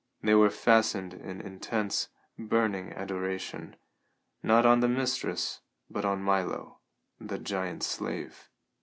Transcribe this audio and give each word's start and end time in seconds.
They 0.23 0.33
were 0.33 0.49
fastened 0.49 1.13
in 1.13 1.41
intense, 1.41 2.09
burning 2.35 2.91
adoration, 2.93 3.75
not 4.41 4.65
on 4.65 4.79
the 4.79 4.87
mistress 4.87 5.61
but 5.91 6.05
on 6.05 6.23
Milo, 6.23 6.79
the 7.19 7.37
giant 7.37 7.83
slave. 7.83 8.49